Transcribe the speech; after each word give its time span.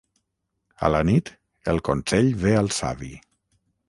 A 0.85 0.89
la 0.93 1.01
nit, 1.09 1.29
el 1.73 1.81
consell 1.89 2.31
ve 2.45 2.55
al 2.63 2.73
savi. 2.79 3.11